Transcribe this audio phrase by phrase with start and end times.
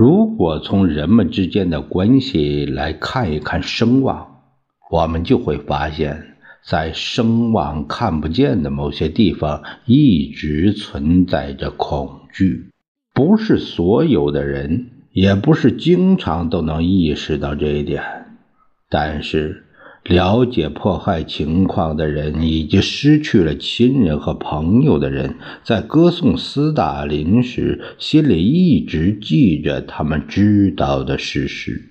[0.00, 4.40] 如果从人们之间的关系来看一看声望，
[4.90, 12.70] 我们就会发现，在声望看不见的某些地方，一直存在着恐惧。
[13.12, 18.02] 不是所有的人，也不是经常都能意识到这一点，
[18.88, 19.66] 但是。
[20.04, 31.90] 了解迫害情况的人，以及失去了亲人和朋友的人，在歌颂斯大林时，心里一直记着他们知道的事实。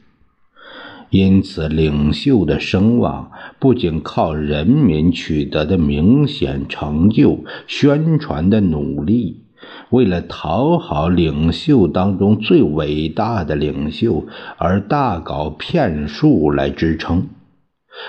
[1.11, 9.43] 因此，领袖的声望不仅靠人民取得的明显成就、宣传的努力，
[9.91, 14.25] 为了讨好领袖当中最伟大的领袖
[14.57, 17.27] 而大搞骗术来支撑。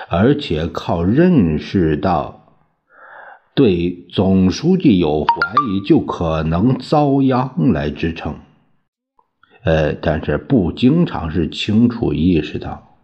[0.09, 2.55] 而且靠认识到
[3.53, 5.33] 对总书记有怀
[5.69, 8.35] 疑就可能遭殃来支撑，
[9.63, 12.95] 呃，但是不经常是清楚意识到，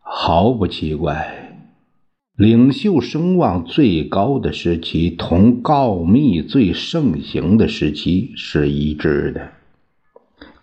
[0.00, 1.60] 毫不奇怪，
[2.34, 9.52] 领袖声望最高的时期同告密最盛行的时期是一致的，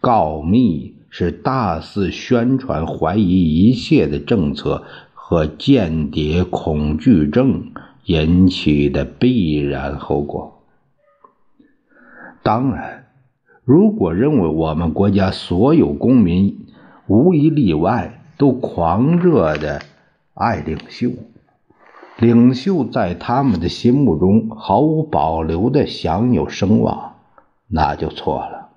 [0.02, 0.95] 告密。
[1.18, 7.72] 是大肆宣传怀疑一切的政策和间谍恐惧症
[8.04, 10.62] 引起的必然后果。
[12.44, 13.06] 当然，
[13.64, 16.66] 如果认为我们国家所有公民
[17.08, 19.82] 无一例外都狂热的
[20.34, 21.12] 爱领袖，
[22.20, 27.14] 领袖在他们的心目中毫无保留的享有声望，
[27.70, 28.72] 那就错了。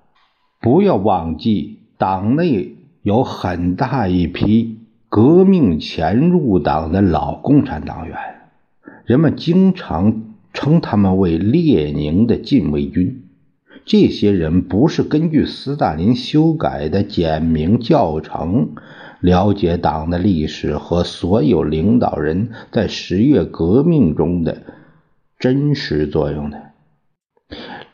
[0.61, 1.78] 不要忘记。
[1.99, 4.77] 党内有很大一批
[5.09, 8.15] 革命前入党的老共产党员，
[9.03, 10.21] 人们经常
[10.53, 13.25] 称他们为列宁的禁卫军。
[13.83, 18.69] 这些人不是根据斯大林修改的简明教程
[19.19, 24.61] 了解党的历史和所有领导人在十月革命中的
[25.37, 26.61] 真实作用的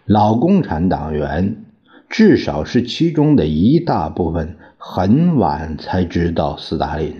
[0.05, 1.64] 老共产党员。
[2.09, 7.13] 至少是其中的一大部分很晚才知道斯大林，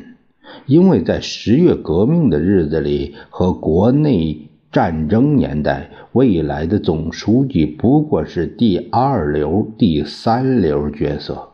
[0.68, 11.50] 因为在十月革命的日子里和国内战争年代，未来的总书记不过是第二流、第三流角色。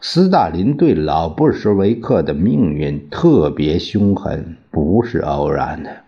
[0.00, 6.03] 斯大林对老布什维克的命运特别凶狠，不是偶然的。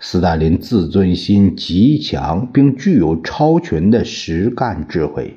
[0.00, 5.36] 斯大林自尊心极强，并具有超群的实干智慧。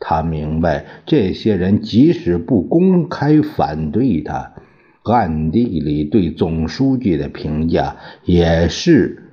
[0.00, 4.54] 他明白，这些人即使不公开反对他，
[5.02, 9.24] 暗地里对总书记的评价也是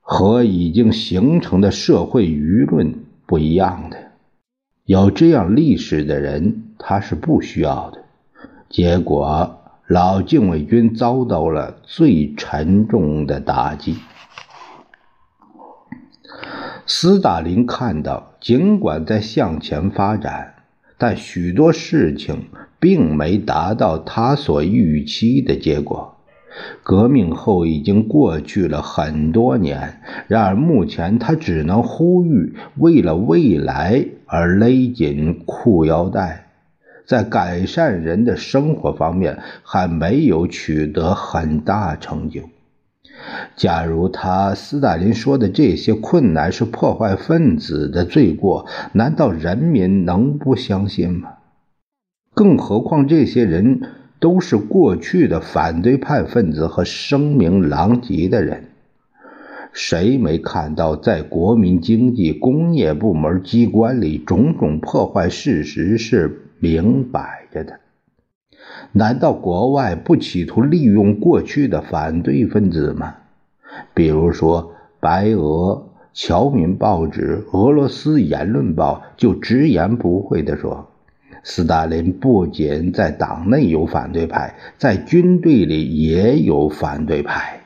[0.00, 2.94] 和已经形成的社会舆论
[3.26, 3.96] 不一样的。
[4.84, 8.02] 有这样历史的人，他是不需要的。
[8.68, 9.58] 结果。
[9.92, 13.96] 老禁卫军遭到了最沉重的打击。
[16.86, 20.54] 斯大林看到，尽管在向前发展，
[20.96, 22.44] 但许多事情
[22.78, 26.18] 并没达到他所预期的结果。
[26.84, 36.49] 革命后已经过去了很多年，然而目前他只能呼吁，为了未来而勒紧裤腰带。
[37.10, 42.42] 在改善人的生活方面还没有取得很大成就。
[43.56, 51.30] 假如他斯大林说的这些困难是破坏分子的罪过，难道人民能不相信吗？
[52.32, 53.80] 更何况这些人
[54.20, 58.66] 都是过去的反对派分子和声名狼藉的人。
[59.72, 66.46] 谁没看到在国民经济工业部门机关里种种破坏事实是？
[66.60, 67.80] 明摆着的，
[68.92, 73.14] 难道国外不企图利用过去的反对分子吗？
[73.94, 80.90] 比如说，白俄侨民报纸《俄罗斯言论报》就直言不讳地说
[81.42, 87.56] ：“斯大林不仅在党内有反对派，在军队里也有反对派。”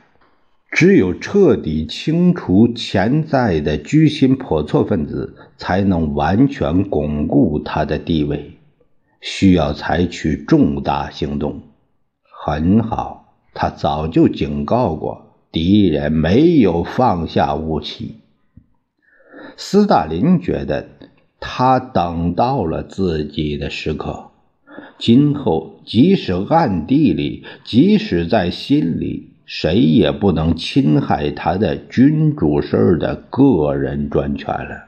[0.71, 8.54] 只有彻底清除潜在的居心叵测分子，才能完全巩固他的地位。
[9.27, 11.63] 需要采取重大行动。
[12.45, 18.17] 很好，他早就警告过敌人，没有放下武器。
[19.57, 20.89] 斯大林觉得
[21.39, 24.29] 他等到了自己的时刻。
[24.99, 34.85] 今后，即使暗地里，即使在心里，谁也不能侵害他的君主式的个人专权了。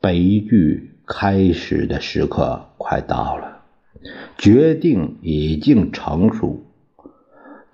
[0.00, 3.58] 悲剧开始的时刻快到了，
[4.38, 6.64] 决定已经成熟。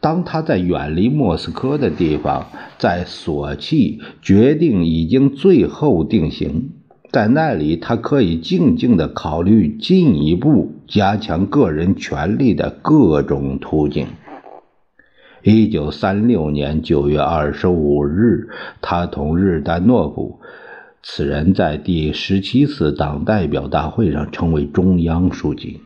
[0.01, 2.47] 当他在远离莫斯科的地方，
[2.79, 6.71] 在索契，决定已经最后定型。
[7.13, 14.07] 在那里，他可以静静地考虑进一步加强个人权利的各种途径。
[15.43, 18.49] 一九三六年九月二十五日，
[18.81, 20.41] 他同日丹诺夫
[21.03, 25.81] （此人在第十七次党代表大会上成为中央书记，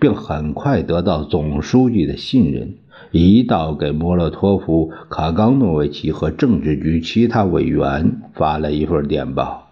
[0.00, 2.76] 并很快得到总书记的信任）
[3.12, 9.68] 一道给莫洛托夫、卡冈诺维奇和政治局其他委员发了一份电报。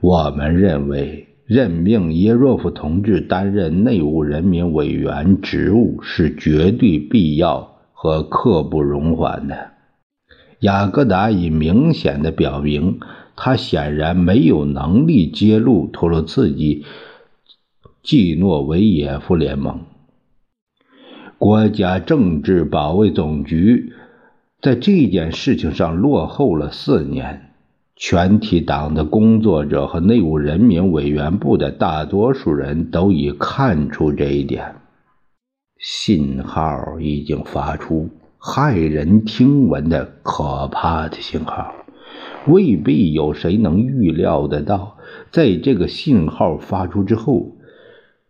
[0.00, 9.70] 我们认为，任命耶若夫同志担任内务人民委员职务是绝对必要和刻不容缓的。
[10.60, 13.00] 雅各达已明显的表明，
[13.36, 16.84] 他显然没有能力揭露托洛茨基
[18.02, 19.80] 季诺维耶夫联盟。
[21.38, 23.92] 国家政治保卫总局
[24.60, 27.42] 在这件事情上落后了四年。
[27.98, 34.76] 全体党的工作者和内务人民委员部的大多数人都已看出这一点。
[35.78, 41.72] 信号已经发出，骇人听闻的可怕的信号。
[42.46, 44.96] 未必有谁能预料得到，
[45.30, 47.56] 在这个信号发出之后，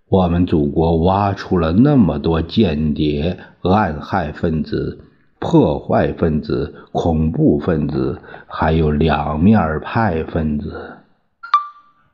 [0.08, 5.00] 我们祖国挖出了那么多间谍、暗害分子。
[5.38, 10.96] 破坏分子、恐怖分子，还有两面派分子，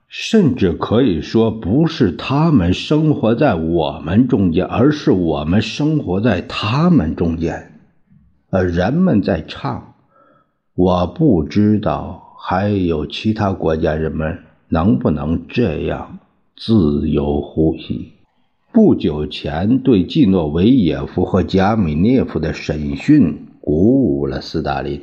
[0.08, 7.80] 甚至可以说，不是他们生活在我们中间，而是我们生活在他们中间。
[8.50, 9.91] 呃，人们在唱，
[10.74, 14.38] 我不知道还有其他国家人们
[14.68, 16.18] 能不能这样
[16.56, 18.12] 自由呼吸。
[18.72, 25.02] 不久前对季诺维耶夫和加米涅夫的审讯鼓舞了斯大林，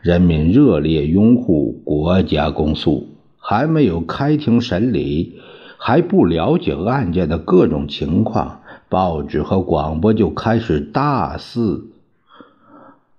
[0.00, 3.08] 人民热烈拥护国家公诉。
[3.36, 5.40] 还没有开庭审理，
[5.76, 11.88] 还不了解案件的各种情况，报纸和广播就开始大肆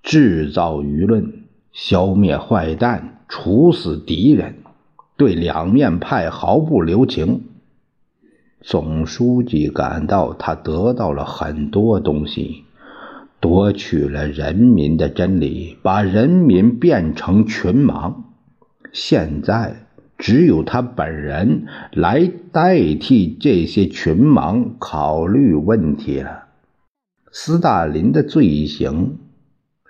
[0.01, 1.40] 制造舆论，
[1.73, 4.55] 消灭坏蛋，处死敌人，
[5.17, 7.43] 对两面派毫不留情。
[8.59, 12.65] 总书记感到他得到了很多东西，
[13.39, 18.15] 夺取了人民的真理，把人民变成群盲。
[18.91, 19.87] 现在
[20.17, 26.43] 只有他本人来代替这些群盲考虑问题了。
[27.31, 29.17] 斯大林的罪行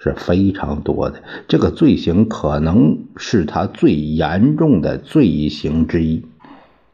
[0.04, 6.26] 是非常多的，这个罪行可能是他最严重的罪行之一。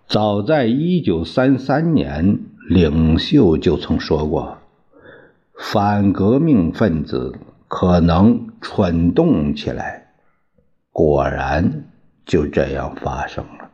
[0.07, 4.57] 早在一九三三年，领袖就曾说过
[5.57, 7.33] ：“反革命分子
[7.69, 10.07] 可能蠢动起来。”
[10.91, 11.85] 果然
[12.25, 13.69] 就这样发生了。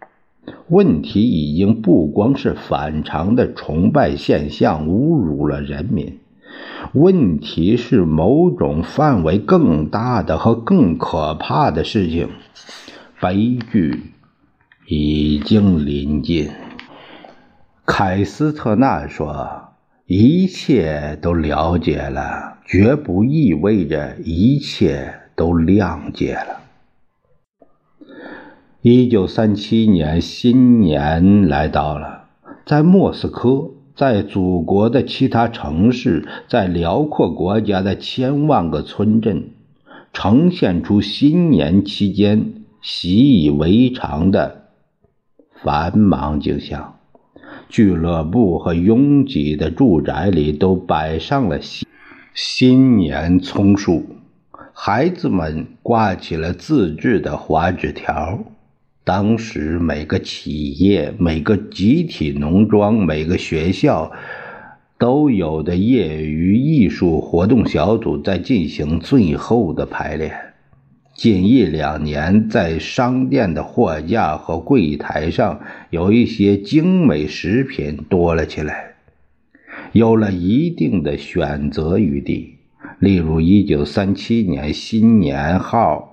[0.67, 6.19] 问题已经不光是反常的崇拜现象侮辱了人民，
[6.93, 12.29] 问题是某种范围更大的和更可怕的事情——
[13.19, 14.13] 悲剧。
[14.85, 16.51] 已经临近，
[17.85, 19.69] 凯斯特纳说
[20.05, 26.59] ：“一切都了解了，绝不意味着一切都谅解了。”
[28.83, 32.25] 一九三七年新年来到了，
[32.65, 39.51] 在莫斯科，在祖国的其他城市，在辽阔国家的千万个村镇，
[40.11, 44.63] 呈现出新年期间习以为常的。
[45.61, 46.97] 繁忙景象，
[47.69, 51.87] 俱乐部和拥挤的住宅里都摆上了新
[52.33, 54.03] 新年葱树，
[54.73, 58.43] 孩子们挂起了自制的花纸条。
[59.05, 64.13] 当时，每个企业、每个集体农庄、每个学校
[64.97, 70.33] 都有的业余艺术活动小组在进行最后的排练。
[71.13, 78.93] 近一两年，在商店的货架和柜台上，有一些精美食品多了起来，
[79.91, 82.55] 有了一定的选择余地。
[82.99, 86.12] 例如，一九三七年新年号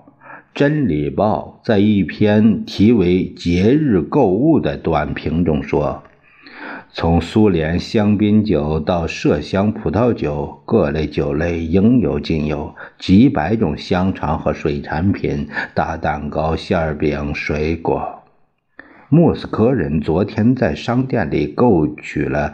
[0.53, 6.03] 真理报》在一篇题为《节日购物》的短评中说。
[6.93, 18.21] 从苏联香槟酒到麝香葡萄酒，各类酒类应有尽有，几百种香肠和水产品，大蛋糕、馅饼、水果。
[19.07, 22.53] 莫斯科人昨天在商店里购取了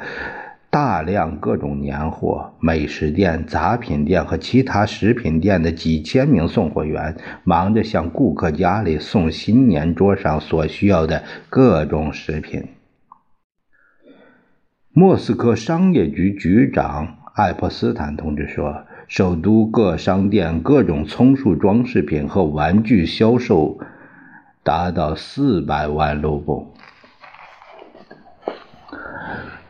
[0.80, 12.64] 大量各种年货，美食店、杂品店和其他食品店的几千名送货员忙着向顾客家里送新年桌上所需要的各种食品。
[14.94, 23.80] 莫斯科商业局局长艾珀斯坦同志说：“首都各商店各种葱树装饰品和玩具销售
[24.62, 26.72] 达到四百万卢布。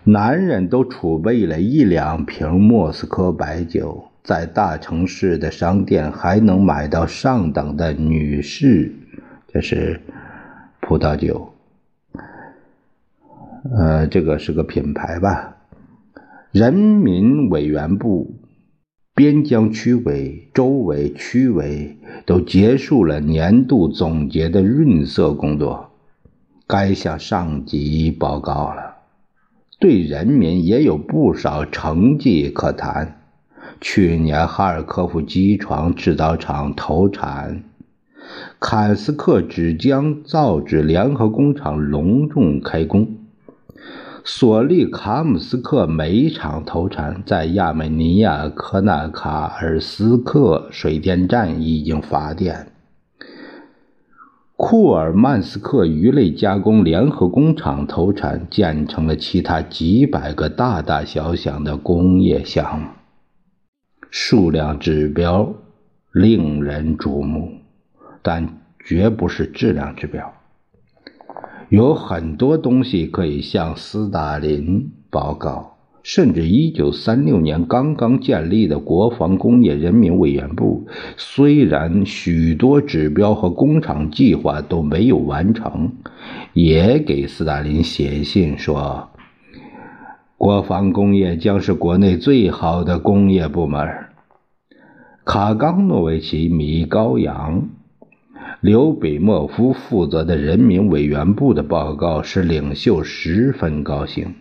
[0.09, 8.93] 男人都储备了一两瓶莫斯科白酒，在大城市的商店还能买到上等的女士，
[9.49, 9.99] 这是
[10.79, 11.51] 葡萄酒。”
[13.69, 15.57] 呃，这个是个品牌吧？
[16.53, 18.33] 人民委员部、
[19.13, 25.91] 边疆区委、州委、区委都结束了年度总结的润色工作，
[26.65, 28.86] 该向上级报告了。
[29.79, 33.21] 对人民也有不少成绩可谈。
[33.79, 37.63] 去年哈尔科夫机床制造厂投产，
[38.59, 43.17] 坎斯克纸浆造纸联合工厂隆重开工。
[44.25, 52.71] 索利卡姆斯克煤厂投产，在亚美尼亚科纳卡尔斯克水电站已经发电。
[54.59, 62.87] 库尔曼斯克鱼类加工联合工厂投产，建成了其他几百个大大小小的工业项目，
[64.09, 65.53] 数量指标
[66.11, 67.51] 令人瞩目，
[68.23, 70.33] 但绝不是质量指标。
[71.69, 75.76] 有很多东西可以向斯大林报告，
[76.07, 80.87] 甚至一九三六年刚刚建立的国防工业人民委员部，
[81.17, 85.91] 虽然许多指标和工厂计划都没有完成，
[86.53, 89.09] 也给斯大林写信说，
[90.37, 93.85] 国防工业将是国内最好的工业部门。
[95.25, 97.67] 卡冈诺维奇、米高扬。
[98.61, 104.35] 刘比莫夫负责的人民委员部的报告使领袖十分高兴，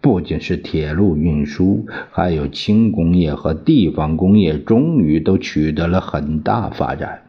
[0.00, 7.22] 不仅是铁路运输，还有轻工业和地方工业，终于都取得了很大发展，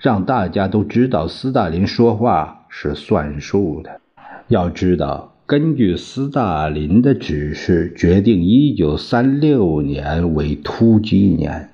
[0.00, 4.00] 让大家都知道斯大林说话是算数的。
[4.48, 11.68] 要知道，根据斯大林的指示，决定一九三六年为突击年。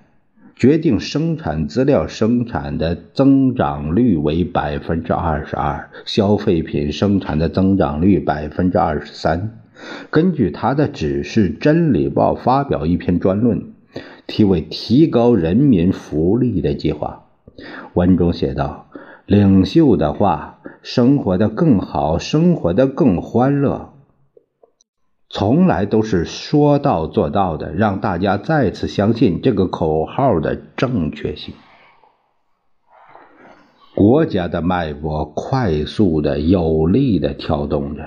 [0.59, 9.59] 决定生产资料生产的增长率为百分之二十二，消费品生产的增长率百分之二十三。
[10.11, 13.75] 根据他的指示，《真理报》发表一篇专论，
[14.27, 17.25] 题为《提高人民福利的计划》。
[17.95, 18.89] 文中写道
[19.27, 23.93] ：“领袖的话，生活的更好，生活的更欢乐。”
[25.29, 31.55] 从来都是说到做到的，让大家再次相信这个口号的正确性。
[33.95, 38.03] 国家的脉搏快速的、有力的跳动着，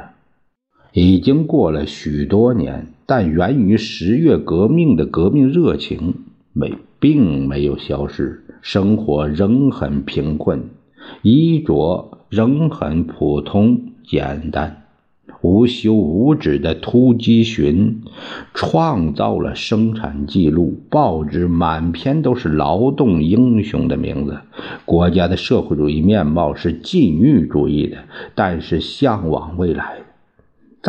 [0.91, 6.15] 已经过了许多年，但源于十月革命的革命热情
[6.51, 10.69] 没并没有消失，生活仍很贫困，
[11.22, 14.84] 衣着仍很普通简单。
[15.41, 18.01] 无休无止的突击巡，
[18.53, 20.81] 创造了生产记录。
[20.89, 24.39] 报纸满篇都是劳动英雄的名字。
[24.84, 28.00] 国家的社会主义面貌是禁欲主义的，
[28.36, 30.00] 但是向往未来。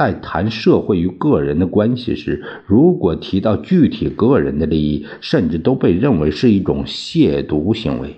[0.01, 8.17] 在谈社会与个人的关系时，如果提到具体个人的利益，甚至都被认为是一种亵渎行为。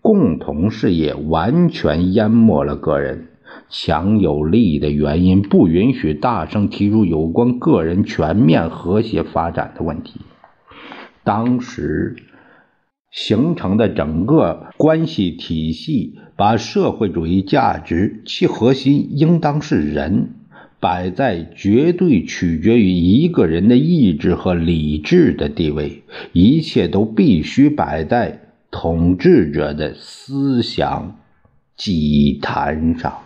[0.00, 3.28] 共同事业完全淹没了个人。
[3.68, 10.22] 强有力的原因不允许大声提出有关个人全面和谐发展的问题。
[11.22, 12.16] 当时
[13.12, 20.30] 形成的整个关系体系，把社会主义价值其核心应当是人，
[20.84, 26.02] 摆在绝对取决于一个人的意志和理智的地位，
[26.34, 28.38] 一切都必须摆在
[28.70, 31.16] 统治者的思想
[31.74, 33.23] 祭坛上。